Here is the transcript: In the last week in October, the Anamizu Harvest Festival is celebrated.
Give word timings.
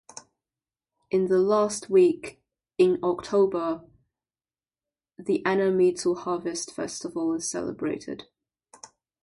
In 1.11 1.27
the 1.27 1.37
last 1.37 1.87
week 1.91 2.41
in 2.79 2.97
October, 3.03 3.85
the 5.19 5.43
Anamizu 5.45 6.17
Harvest 6.17 6.71
Festival 6.73 7.35
is 7.35 7.47
celebrated. 7.47 8.23